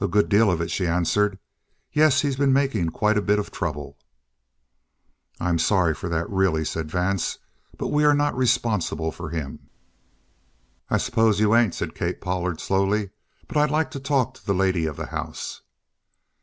[0.00, 1.38] "A good deal of it," she answered.
[1.92, 3.98] "Yes, he's been making quite a bit of trouble."
[5.38, 7.36] "I'm sorry for that, really," said Vance.
[7.76, 9.68] "But we are not responsible for him."
[10.88, 13.10] "I suppose you ain't," said Kate Pollard slowly.
[13.48, 15.60] "But I'd like to talk to the lady of the house."